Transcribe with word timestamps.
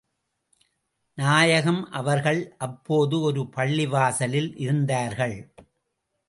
நாயகம் 1.17 1.91
அவர்கள் 1.91 2.55
அப்போது 2.57 3.21
ஒரு 3.21 3.41
பள்ளிவாசலில் 3.55 4.51
இருந்தார்கள். 4.55 5.37